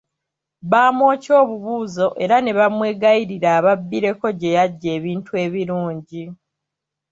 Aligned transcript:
Bamwokya 0.71 1.33
obubuuzo 1.43 2.07
era 2.23 2.35
ne 2.41 2.51
bamwegayirira 2.59 3.49
ababbireko 3.59 4.27
gye 4.39 4.55
yajja 4.57 4.89
ebintu 4.97 5.31
ebirungi. 5.45 6.23